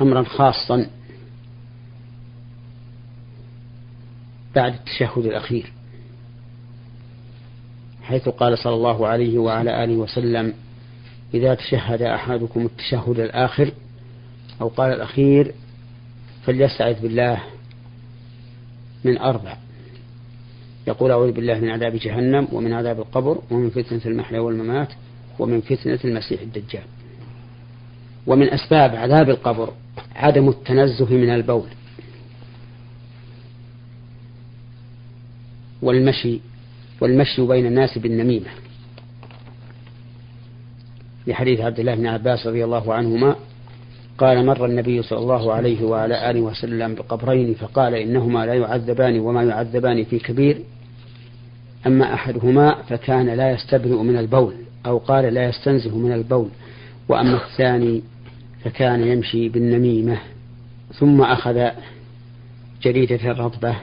أمرا 0.00 0.22
خاصا 0.22 0.86
بعد 4.54 4.74
التشهد 4.74 5.26
الأخير 5.26 5.72
حيث 8.02 8.28
قال 8.28 8.58
صلى 8.58 8.74
الله 8.74 9.06
عليه 9.06 9.38
وعلى 9.38 9.84
آله 9.84 9.96
وسلم 9.96 10.54
إذا 11.34 11.54
تشهد 11.54 12.02
أحدكم 12.02 12.66
التشهد 12.66 13.18
الآخر 13.18 13.70
أو 14.60 14.68
قال 14.68 14.92
الأخير 14.92 15.54
فليستعذ 16.46 17.00
بالله 17.00 17.42
من 19.04 19.18
أربع. 19.18 19.56
يقول 20.86 21.10
أعوذ 21.10 21.32
بالله 21.32 21.58
من 21.58 21.70
عذاب 21.70 21.96
جهنم 21.96 22.48
ومن 22.52 22.72
عذاب 22.72 22.98
القبر 23.00 23.38
ومن 23.50 23.70
فتنة 23.70 24.00
المحيا 24.06 24.40
والممات 24.40 24.88
ومن 25.38 25.60
فتنة 25.60 25.98
المسيح 26.04 26.40
الدجال. 26.40 26.84
ومن 28.26 28.50
أسباب 28.50 28.96
عذاب 28.96 29.30
القبر 29.30 29.72
عدم 30.14 30.48
التنزه 30.48 31.14
من 31.14 31.30
البول 31.30 31.68
والمشي 35.82 36.40
والمشي 37.00 37.42
بين 37.46 37.66
الناس 37.66 37.98
بالنميمة. 37.98 38.50
لحديث 41.26 41.60
عبد 41.60 41.80
الله 41.80 41.94
بن 41.94 42.06
عباس 42.06 42.46
رضي 42.46 42.64
الله 42.64 42.94
عنهما 42.94 43.36
قال 44.18 44.46
مر 44.46 44.66
النبي 44.66 45.02
صلى 45.02 45.18
الله 45.18 45.52
عليه 45.52 45.84
وعلى 45.84 46.30
آله 46.30 46.40
وسلم 46.40 46.94
بقبرين 46.94 47.54
فقال 47.54 47.94
إنهما 47.94 48.46
لا 48.46 48.54
يعذبان 48.54 49.20
وما 49.20 49.42
يعذبان 49.42 50.04
في 50.04 50.18
كبير 50.18 50.58
أما 51.86 52.14
أحدهما 52.14 52.82
فكان 52.82 53.28
لا 53.28 53.50
يستبرئ 53.50 54.02
من 54.02 54.16
البول 54.18 54.54
أو 54.86 54.98
قال 54.98 55.34
لا 55.34 55.48
يستنزه 55.48 55.98
من 55.98 56.12
البول 56.12 56.48
وأما 57.08 57.44
الثاني 57.44 58.02
فكان 58.64 59.06
يمشي 59.06 59.48
بالنميمة 59.48 60.18
ثم 60.92 61.22
أخذ 61.22 61.68
جريدة 62.82 63.32
رطبة 63.32 63.76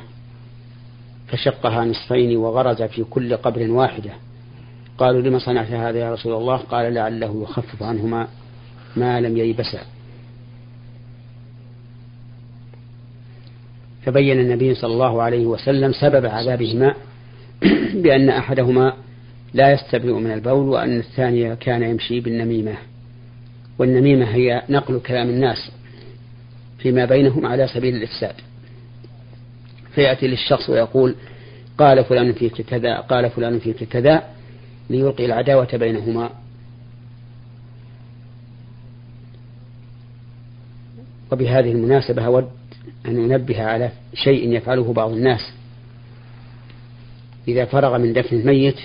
فشقها 1.27 1.85
نصفين 1.85 2.37
وغرز 2.37 2.81
في 2.81 3.03
كل 3.03 3.37
قبر 3.37 3.71
واحدة. 3.71 4.11
قالوا 4.97 5.21
لما 5.21 5.39
صنعت 5.39 5.71
هذا 5.71 5.99
يا 5.99 6.13
رسول 6.13 6.33
الله؟ 6.33 6.57
قال 6.57 6.93
لعله 6.93 7.43
يخفف 7.43 7.83
عنهما 7.83 8.27
ما 8.95 9.21
لم 9.21 9.37
ييبسا. 9.37 9.79
فبين 14.05 14.39
النبي 14.39 14.75
صلى 14.75 14.93
الله 14.93 15.21
عليه 15.21 15.45
وسلم 15.45 15.93
سبب 15.93 16.25
عذابهما 16.25 16.95
بأن 18.03 18.29
أحدهما 18.29 18.93
لا 19.53 19.71
يستبرئ 19.71 20.13
من 20.13 20.31
البول 20.31 20.69
وأن 20.69 20.99
الثاني 20.99 21.55
كان 21.55 21.83
يمشي 21.83 22.19
بالنميمة. 22.19 22.73
والنميمة 23.79 24.25
هي 24.25 24.63
نقل 24.69 24.99
كلام 24.99 25.29
الناس 25.29 25.71
فيما 26.79 27.05
بينهم 27.05 27.45
على 27.45 27.67
سبيل 27.67 27.95
الإفساد. 27.95 28.35
فيأتي 29.95 30.27
للشخص 30.27 30.69
ويقول 30.69 31.15
قال 31.77 32.03
فلان 32.03 32.33
فيك 32.33 32.61
كذا 32.61 32.97
قال 32.97 33.29
فلان 33.29 33.59
فيك 33.59 33.83
كذا 33.83 34.23
ليلقي 34.89 35.25
العداوة 35.25 35.77
بينهما. 35.77 36.29
وبهذه 41.31 41.71
المناسبة 41.71 42.25
أود 42.25 42.60
أن 43.05 43.15
ننبه 43.27 43.63
على 43.63 43.91
شيء 44.13 44.53
يفعله 44.53 44.93
بعض 44.93 45.11
الناس. 45.11 45.53
إذا 47.47 47.65
فرغ 47.65 47.97
من 47.97 48.13
دفن 48.13 48.35
الميت 48.35 48.79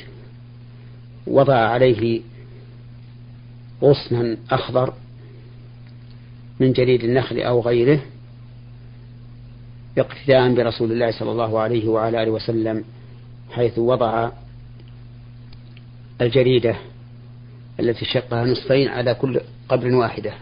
وضع 1.26 1.54
عليه 1.54 2.20
غصنا 3.82 4.36
أخضر 4.50 4.94
من 6.60 6.72
جريد 6.72 7.04
النخل 7.04 7.40
أو 7.40 7.60
غيره 7.60 8.00
اقتداء 9.98 10.54
برسول 10.54 10.92
الله 10.92 11.10
صلى 11.10 11.32
الله 11.32 11.60
عليه 11.60 11.88
وعلى 11.88 12.22
آله 12.22 12.30
وسلم 12.30 12.84
حيث 13.50 13.78
وضع 13.78 14.30
الجريدة 16.20 16.76
التي 17.80 18.04
شقها 18.04 18.44
نصفين 18.44 18.88
على 18.88 19.14
كل 19.14 19.40
قبر 19.68 19.94
واحدة. 19.94 20.34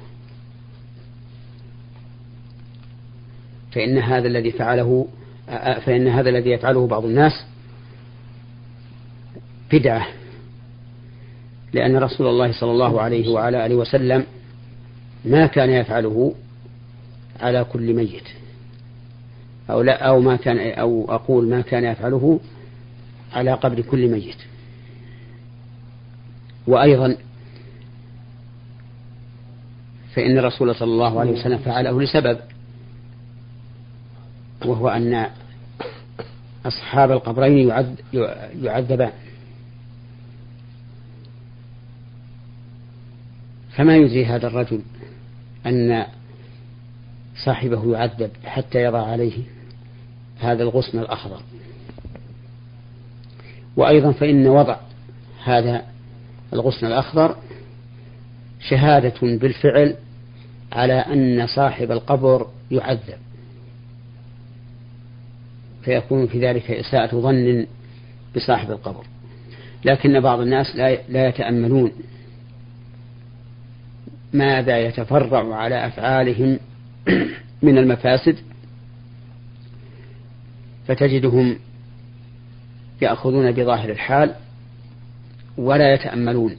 فإن 3.74 3.98
هذا 3.98 4.28
الذي 4.28 4.50
فعله 4.50 5.06
فإن 5.86 6.08
هذا 6.08 6.30
الذي 6.30 6.50
يفعله 6.50 6.86
بعض 6.86 7.04
الناس 7.04 7.32
بدعة. 9.72 10.06
لأن 11.72 11.96
رسول 11.96 12.26
الله 12.26 12.52
صلى 12.52 12.70
الله 12.70 13.00
عليه 13.00 13.28
وعلى 13.28 13.66
آله 13.66 13.74
وسلم 13.74 14.26
ما 15.24 15.46
كان 15.46 15.70
يفعله 15.70 16.34
على 17.40 17.64
كل 17.64 17.94
ميت. 17.94 18.28
أو 19.70 19.82
لا 19.82 20.04
أو 20.08 20.20
ما 20.20 20.36
كان 20.36 20.58
أو 20.58 21.06
أقول 21.08 21.48
ما 21.48 21.60
كان 21.60 21.84
يفعله 21.84 22.40
على 23.32 23.52
قبر 23.52 23.80
كل 23.80 24.08
ميت. 24.08 24.36
وأيضا 26.66 27.16
فإن 30.14 30.38
الرسول 30.38 30.74
صلى 30.74 30.92
الله 30.92 31.20
عليه 31.20 31.32
وسلم 31.32 31.58
فعله 31.58 32.02
لسبب. 32.02 32.38
وهو 34.66 34.88
أن 34.88 35.26
أصحاب 36.66 37.10
القبرين 37.10 37.72
يعذبان 38.62 39.12
فما 43.76 43.96
يدري 43.96 44.26
هذا 44.26 44.46
الرجل 44.46 44.80
أن 45.66 46.06
صاحبه 47.44 47.92
يعذب 47.92 48.30
حتى 48.44 48.82
يضع 48.82 49.06
عليه 49.06 49.42
هذا 50.40 50.62
الغصن 50.62 50.98
الأخضر؟ 50.98 51.40
وأيضا 53.76 54.12
فإن 54.12 54.46
وضع 54.46 54.76
هذا 55.44 55.82
الغصن 56.52 56.86
الأخضر 56.86 57.36
شهادة 58.60 59.14
بالفعل 59.22 59.96
على 60.72 60.92
أن 60.92 61.46
صاحب 61.46 61.90
القبر 61.90 62.46
يعذب. 62.70 63.18
فيكون 65.84 66.26
في 66.26 66.40
ذلك 66.40 66.70
إساءة 66.70 67.16
ظن 67.16 67.66
بصاحب 68.36 68.70
القبر. 68.70 69.04
لكن 69.84 70.20
بعض 70.20 70.40
الناس 70.40 70.76
لا 71.08 71.28
يتأملون 71.28 71.92
ماذا 74.32 74.78
يتفرع 74.78 75.54
على 75.54 75.86
أفعالهم 75.86 76.58
من 77.62 77.78
المفاسد 77.78 78.36
فتجدهم 80.88 81.58
يأخذون 83.02 83.52
بظاهر 83.52 83.90
الحال 83.90 84.34
ولا 85.56 85.94
يتأملون 85.94 86.56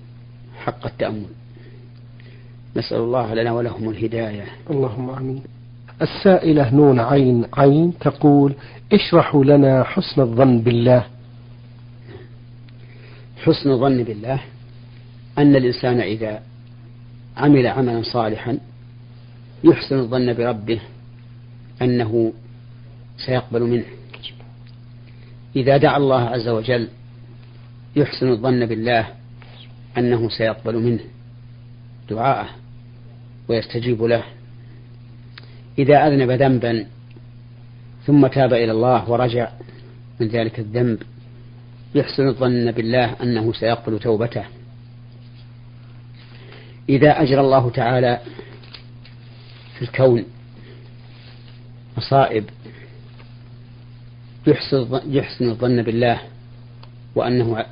حق 0.57 0.85
التأمل. 0.85 1.25
نسأل 2.75 2.97
الله 2.97 3.33
لنا 3.33 3.51
ولهم 3.51 3.89
الهداية. 3.89 4.45
اللهم 4.69 5.09
آمين. 5.09 5.54
السائلة 6.01 6.75
نون 6.75 6.99
عين 6.99 7.45
عين 7.53 7.93
تقول 7.99 8.53
اشرحوا 8.93 9.43
لنا 9.45 9.83
حسن 9.83 10.21
الظن 10.21 10.61
بالله. 10.61 11.05
حسن 13.43 13.71
الظن 13.71 14.03
بالله 14.03 14.39
أن 15.37 15.55
الإنسان 15.55 15.99
إذا 15.99 16.41
عمل 17.37 17.67
عملا 17.67 18.01
صالحا 18.03 18.57
يحسن 19.63 19.99
الظن 19.99 20.33
بربه 20.33 20.79
أنه 21.81 22.33
سيقبل 23.17 23.63
منه. 23.63 23.85
إذا 25.55 25.77
دعا 25.77 25.97
الله 25.97 26.21
عز 26.21 26.47
وجل 26.47 26.87
يحسن 27.95 28.29
الظن 28.29 28.65
بالله 28.65 29.07
أنه 29.97 30.29
سيقبل 30.29 30.75
منه 30.75 31.03
دعاءه 32.09 32.49
ويستجيب 33.47 34.03
له. 34.03 34.23
إذا 35.79 36.07
أذنب 36.07 36.31
ذنبا 36.31 36.85
ثم 38.05 38.27
تاب 38.27 38.53
إلى 38.53 38.71
الله 38.71 39.09
ورجع 39.09 39.49
من 40.19 40.27
ذلك 40.27 40.59
الذنب. 40.59 41.01
يحسن 41.95 42.27
الظن 42.27 42.71
بالله 42.71 43.15
أنه 43.23 43.53
سيقبل 43.53 43.99
توبته. 43.99 44.43
إذا 46.89 47.21
أجرى 47.21 47.41
الله 47.41 47.69
تعالى 47.69 48.19
في 49.75 49.81
الكون 49.81 50.25
مصائب 51.97 52.45
يحسن 55.07 55.49
الظن 55.49 55.81
بالله 55.81 56.21
وأنه 57.15 57.65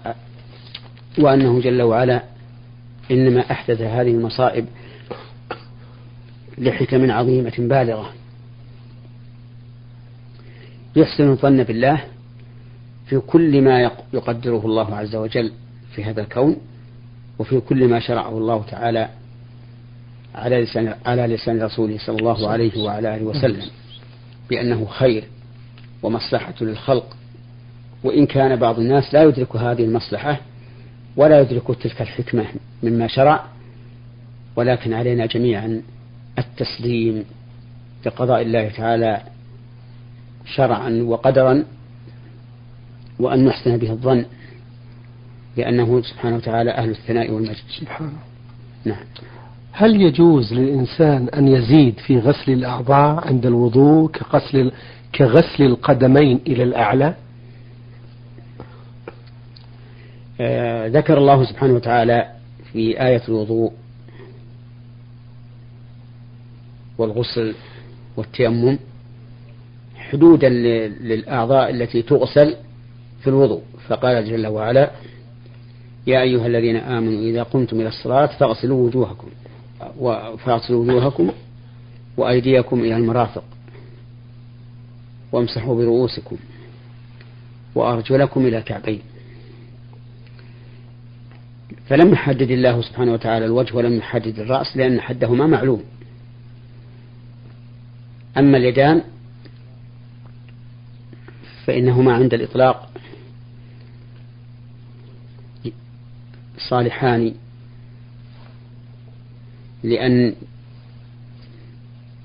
وأنه 1.20 1.62
جل 1.62 1.82
وعلا 1.82 2.24
إنما 3.12 3.52
أحدث 3.52 3.82
هذه 3.82 4.12
المصائب 4.12 4.66
لحكم 6.58 7.12
عظيمة 7.12 7.54
بالغة. 7.58 8.14
يحسن 10.96 11.30
الظن 11.30 11.64
بالله 11.64 12.04
في 13.06 13.20
كل 13.20 13.62
ما 13.62 13.92
يقدره 14.14 14.66
الله 14.66 14.96
عز 14.96 15.16
وجل 15.16 15.52
في 15.96 16.04
هذا 16.04 16.22
الكون 16.22 16.58
وفي 17.40 17.60
كل 17.60 17.88
ما 17.88 18.00
شرعه 18.00 18.38
الله 18.38 18.64
تعالى 18.72 19.10
على 20.36 20.62
لسان 20.62 20.96
على 21.06 21.28
لسان 21.28 21.62
رسوله 21.62 21.98
صلى 22.06 22.18
الله 22.18 22.50
عليه 22.50 22.84
وعلى 22.84 23.16
آله 23.16 23.26
وسلم. 23.26 23.62
بأنه 24.50 24.86
خير 24.86 25.24
ومصلحة 26.04 26.54
للخلق. 26.62 27.18
وإن 28.04 28.26
كان 28.26 28.56
بعض 28.56 28.80
الناس 28.80 29.14
لا 29.14 29.24
يدرك 29.24 29.56
هذه 29.56 29.84
المصلحة 29.84 30.42
ولا 31.16 31.42
يدرك 31.42 31.68
تلك 31.82 32.02
الحكمة 32.02 32.46
مما 32.84 33.08
شرع 33.08 33.44
ولكن 34.56 34.94
علينا 34.94 35.26
جميعا 35.26 35.82
التسليم 36.38 37.26
لقضاء 38.06 38.42
الله 38.42 38.70
تعالى 38.70 39.22
شرعا 40.46 41.04
وقدرا 41.04 41.64
وأن 43.20 43.46
نحسن 43.46 43.78
به 43.78 43.92
الظن 43.92 44.26
لأنه 45.58 46.02
سبحانه 46.02 46.36
وتعالى 46.36 46.72
أهل 46.72 46.90
الثناء 46.90 47.32
والمجد. 47.32 47.64
سبحانه. 47.80 48.12
نعم. 48.86 49.04
هل 49.72 50.02
يجوز 50.02 50.54
للإنسان 50.54 51.30
أن 51.30 51.48
يزيد 51.48 52.00
في 52.00 52.20
غسل 52.20 52.52
الأعضاء 52.52 53.28
عند 53.28 53.46
الوضوء 53.46 54.12
كغسل 54.12 54.72
كغسل 55.16 55.64
القدمين 55.64 56.40
إلى 56.48 56.64
الأعلى؟ 56.64 57.14
آه 60.42 60.88
ذكر 60.88 61.18
الله 61.18 61.44
سبحانه 61.46 61.74
وتعالى 61.74 62.28
في 62.72 63.02
آية 63.02 63.22
الوضوء 63.28 63.74
والغسل 66.98 67.54
والتيمم 68.18 68.80
حدودا 69.96 70.50
للأعضاء 70.50 71.70
التي 71.70 72.02
تغسل 72.02 72.56
في 73.22 73.30
الوضوء. 73.30 73.62
فقال 73.88 74.26
جل 74.26 74.48
وعلا 74.48 74.92
يا 76.08 76.22
أيها 76.22 76.48
الذين 76.48 76.76
آمنوا 76.76 77.22
إذا 77.22 77.44
قمتم 77.44 77.80
إلى 77.80 77.88
الصلاة 77.88 78.26
فاغسلوا 78.26 78.88
وجوهكم 78.88 79.28
فاغسلوا 80.38 80.82
وجوهكم 80.82 81.32
وأيديكم 82.18 82.80
إلى 82.80 82.98
المرافق 82.98 83.44
وامسحوا 85.32 85.76
برؤوسكم 85.76 86.38
وأرجلكم 87.76 88.46
إلى 88.46 88.58
الكعبين. 88.58 89.00
فلم 91.88 92.14
يحدد 92.14 92.52
الله 92.52 92.82
سبحانه 92.82 93.14
وتعالى 93.14 93.46
الوجه 93.46 93.76
ولم 93.76 93.98
يحدد 93.98 94.40
الرأس 94.40 94.78
لأن 94.78 95.02
حدهما 95.02 95.48
معلوم. 95.48 95.84
أما 98.38 98.58
اليدان 98.58 99.04
فإنهما 101.66 102.14
عند 102.14 102.34
الإطلاق 102.34 102.90
صالحان 106.70 107.34
لأن 109.84 110.36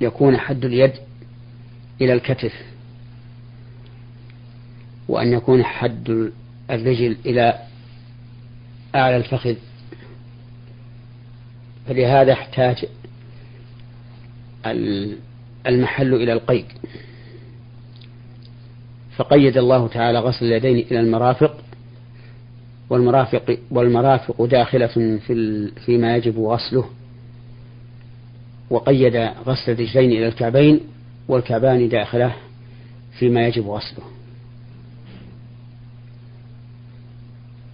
يكون 0.00 0.36
حد 0.36 0.64
اليد 0.64 0.92
إلى 2.00 2.12
الكتف 2.12 2.52
وأن 5.08 5.32
يكون 5.32 5.64
حد 5.64 6.30
الرجل 6.70 7.16
إلى 7.26 7.62
أعلى 8.94 9.16
الفخذ. 9.16 9.54
فلهذا 11.86 12.32
احتاج 12.32 12.84
المحل 15.68 16.14
إلى 16.14 16.32
القيد. 16.32 16.64
فقيد 19.16 19.56
الله 19.56 19.88
تعالى 19.88 20.18
غسل 20.18 20.46
اليدين 20.46 20.86
إلى 20.90 21.00
المرافق 21.00 21.56
والمرافق 22.90 23.58
والمرافق 23.70 24.44
داخلة 24.44 24.86
في 25.26 25.70
فيما 25.86 26.16
يجب 26.16 26.38
غسله. 26.38 26.84
وقيد 28.70 29.16
غسل 29.46 29.72
الرجلين 29.72 30.10
إلى 30.10 30.28
الكعبين 30.28 30.80
والكعبان 31.28 31.88
داخلة 31.88 32.34
فيما 33.18 33.46
يجب 33.46 33.66
غسله. 33.68 34.04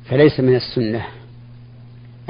فليس 0.05 0.41
من 0.41 0.55
السنة 0.57 1.07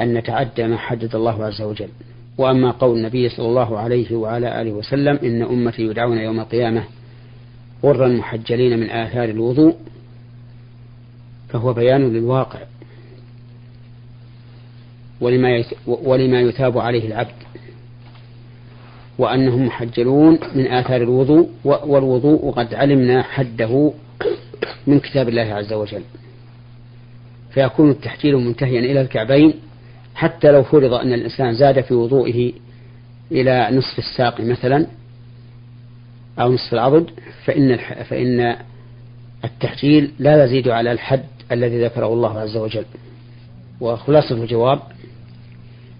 أن 0.01 0.13
نتعدى 0.13 0.67
ما 0.67 0.77
حدد 0.77 1.15
الله 1.15 1.45
عز 1.45 1.61
وجل. 1.61 1.89
وأما 2.37 2.71
قول 2.71 2.97
النبي 2.97 3.29
صلى 3.29 3.45
الله 3.45 3.79
عليه 3.79 4.15
وعلى 4.15 4.61
آله 4.61 4.71
وسلم 4.71 5.19
إن 5.23 5.41
أمتي 5.41 5.81
يدعون 5.81 6.17
يوم 6.17 6.39
القيامة 6.39 6.83
غرا 7.83 8.07
محجلين 8.07 8.79
من 8.79 8.89
آثار 8.89 9.29
الوضوء 9.29 9.75
فهو 11.49 11.73
بيان 11.73 12.13
للواقع 12.13 12.59
ولما 15.21 15.63
ولما 15.87 16.41
يثاب 16.41 16.77
عليه 16.77 17.07
العبد 17.07 17.45
وأنهم 19.17 19.65
محجلون 19.65 20.39
من 20.55 20.67
آثار 20.67 21.01
الوضوء 21.01 21.49
والوضوء 21.63 22.51
قد 22.51 22.73
علمنا 22.73 23.23
حده 23.23 23.91
من 24.87 24.99
كتاب 24.99 25.29
الله 25.29 25.41
عز 25.41 25.73
وجل. 25.73 26.01
فيكون 27.51 27.89
التحجيل 27.91 28.37
منتهيا 28.37 28.79
إلى 28.79 29.01
الكعبين 29.01 29.53
حتى 30.15 30.51
لو 30.51 30.63
فرض 30.63 30.93
أن 30.93 31.13
الإنسان 31.13 31.53
زاد 31.53 31.81
في 31.81 31.93
وضوئه 31.93 32.53
إلى 33.31 33.69
نصف 33.71 33.99
الساق 33.99 34.41
مثلا 34.41 34.87
أو 36.39 36.53
نصف 36.53 36.73
العضد 36.73 37.09
فإن 37.45 37.77
فإن 38.03 38.55
التحجيل 39.43 40.11
لا 40.19 40.45
يزيد 40.45 40.67
على 40.67 40.91
الحد 40.91 41.23
الذي 41.51 41.83
ذكره 41.83 42.13
الله 42.13 42.39
عز 42.39 42.57
وجل. 42.57 42.85
وخلاصة 43.81 44.35
الجواب 44.35 44.79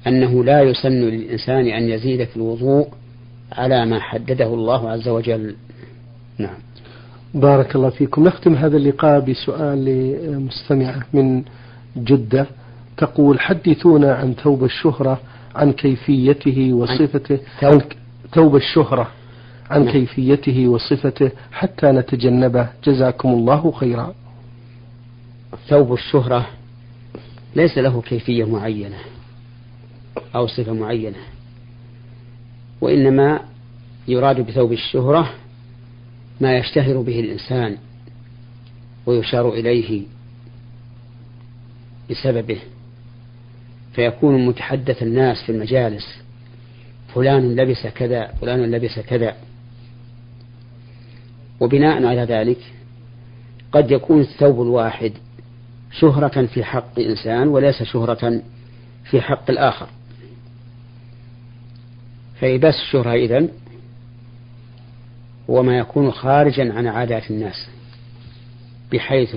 أنه 0.08 0.43
لا 0.43 0.62
يسن 0.62 1.01
للإنسان 1.01 1.67
أن 1.67 1.89
يزيد 1.89 2.23
في 2.23 2.38
الوضوء 2.38 2.88
على 3.51 3.86
ما 3.86 3.99
حدده 3.99 4.54
الله 4.54 4.89
عز 4.89 5.08
وجل. 5.08 5.56
نعم. 6.38 6.58
بارك 7.34 7.75
الله 7.75 7.89
فيكم. 7.89 8.23
نختم 8.23 8.56
هذا 8.56 8.78
اللقاء 8.78 9.19
بسؤال 9.19 9.86
لمستمعة 9.86 11.06
من 11.13 11.43
جدة. 11.97 12.47
تقول 12.97 13.39
حدثونا 13.39 14.13
عن 14.13 14.34
ثوب 14.34 14.63
الشهرة 14.63 15.19
عن 15.55 15.71
كيفيته 15.71 16.73
وصفته 16.73 17.39
عن 17.63 17.81
ثوب 18.34 18.55
الشهرة 18.55 19.12
عن 19.69 19.86
نعم. 19.86 19.93
كيفيته 19.93 20.67
وصفته 20.67 21.31
حتى 21.51 21.88
نتجنبه. 21.91 22.69
جزاكم 22.84 23.29
الله 23.29 23.71
خيرا. 23.71 24.13
ثوب 25.67 25.93
الشهرة 25.93 26.47
ليس 27.55 27.77
له 27.77 28.01
كيفية 28.01 28.43
معينة 28.43 28.97
أو 30.36 30.47
صفة 30.47 30.73
معينة 30.73 31.17
وإنما 32.81 33.39
يراد 34.08 34.41
بثوب 34.41 34.71
الشهرة 34.71 35.34
ما 36.41 36.58
يشتهر 36.58 37.01
به 37.01 37.19
الإنسان 37.19 37.77
ويشار 39.05 39.49
إليه 39.49 40.03
بسببه. 42.10 42.60
فيكون 43.95 44.45
متحدث 44.45 45.03
الناس 45.03 45.43
في 45.43 45.51
المجالس. 45.51 46.17
فلان 47.13 47.55
لبس 47.55 47.88
كذا 47.88 48.27
فلان 48.41 48.71
لبس 48.71 48.99
كذا. 48.99 49.36
وبناء 51.60 52.05
على 52.05 52.21
ذلك 52.21 52.58
قد 53.71 53.91
يكون 53.91 54.21
الثوب 54.21 54.62
الواحد 54.62 55.12
شهرة 55.91 56.45
في 56.45 56.63
حق 56.63 56.99
إنسان 56.99 57.47
وليس 57.47 57.84
شهرة 57.84 58.41
في 59.03 59.21
حق 59.21 59.49
الآخر. 59.49 59.88
فلباس 62.39 62.75
الشهرة 62.75 63.13
إذن 63.13 63.49
هو 65.49 65.63
ما 65.63 65.77
يكون 65.77 66.12
خارجا 66.12 66.73
عن 66.73 66.88
عادات 66.88 67.31
الناس 67.31 67.69
بحيث 68.91 69.36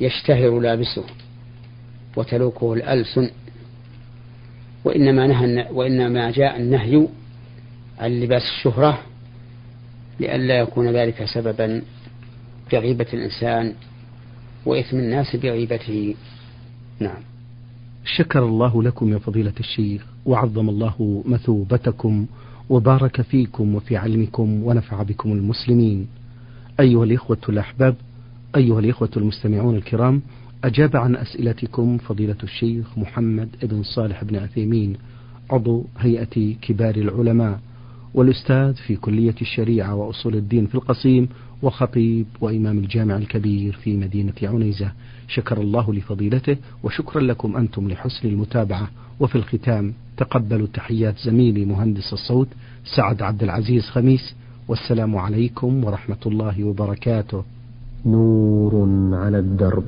يشتهر 0.00 0.60
لابسه 0.60 1.04
وتلوكه 2.16 2.72
الألسن 2.72 3.30
وإنما 4.86 5.26
نهى 5.26 5.66
وإنما 5.72 6.30
جاء 6.30 6.60
النهي 6.60 7.08
عن 7.98 8.20
لباس 8.20 8.42
الشهرة 8.42 8.98
لئلا 10.20 10.58
يكون 10.58 10.88
ذلك 10.88 11.24
سببا 11.24 11.82
في 12.70 12.78
غيبة 12.78 13.06
الإنسان 13.12 13.72
وإثم 14.66 14.96
الناس 14.96 15.36
بغيبته 15.36 16.14
نعم. 17.00 17.22
شكر 18.04 18.44
الله 18.44 18.82
لكم 18.82 19.12
يا 19.12 19.18
فضيلة 19.18 19.52
الشيخ 19.60 20.06
وعظم 20.26 20.68
الله 20.68 21.22
مثوبتكم 21.26 22.26
وبارك 22.70 23.20
فيكم 23.22 23.74
وفي 23.74 23.96
علمكم 23.96 24.62
ونفع 24.64 25.02
بكم 25.02 25.32
المسلمين. 25.32 26.08
أيها 26.80 27.04
الإخوة 27.04 27.38
الأحباب 27.48 27.94
أيها 28.56 28.80
الإخوة 28.80 29.10
المستمعون 29.16 29.76
الكرام 29.76 30.22
أجاب 30.64 30.96
عن 30.96 31.16
أسئلتكم 31.16 31.98
فضيلة 31.98 32.36
الشيخ 32.42 32.98
محمد 32.98 33.48
بن 33.62 33.82
صالح 33.82 34.24
بن 34.24 34.36
عثيمين 34.36 34.96
عضو 35.50 35.84
هيئة 35.98 36.54
كبار 36.62 36.96
العلماء 36.96 37.60
والأستاذ 38.14 38.74
في 38.74 38.96
كلية 38.96 39.34
الشريعة 39.42 39.94
وأصول 39.94 40.34
الدين 40.34 40.66
في 40.66 40.74
القصيم 40.74 41.28
وخطيب 41.62 42.26
وإمام 42.40 42.78
الجامع 42.78 43.16
الكبير 43.16 43.72
في 43.72 43.96
مدينة 43.96 44.32
عنيزة. 44.42 44.92
شكر 45.28 45.60
الله 45.60 45.94
لفضيلته 45.94 46.56
وشكرا 46.82 47.22
لكم 47.22 47.56
أنتم 47.56 47.88
لحسن 47.88 48.28
المتابعة. 48.28 48.88
وفي 49.20 49.36
الختام 49.36 49.92
تقبلوا 50.16 50.66
تحيات 50.74 51.18
زميلي 51.18 51.64
مهندس 51.64 52.12
الصوت 52.12 52.48
سعد 52.96 53.22
عبد 53.22 53.42
العزيز 53.42 53.82
خميس. 53.82 54.34
والسلام 54.68 55.16
عليكم 55.16 55.84
ورحمة 55.84 56.22
الله 56.26 56.64
وبركاته. 56.64 57.44
نور 58.06 58.88
على 59.12 59.38
الدرب. 59.38 59.84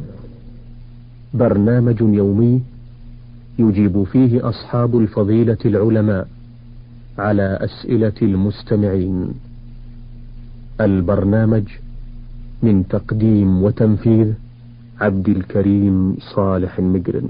برنامج 1.35 2.01
يومي 2.01 2.63
يجيب 3.59 4.03
فيه 4.03 4.49
أصحاب 4.49 4.99
الفضيلة 4.99 5.59
العلماء 5.65 6.29
على 7.19 7.59
أسئلة 7.61 8.13
المستمعين. 8.23 9.35
البرنامج 10.81 11.65
من 12.63 12.89
تقديم 12.89 13.63
وتنفيذ 13.63 14.33
عبد 15.01 15.29
الكريم 15.29 16.17
صالح 16.35 16.79
المقرن 16.79 17.29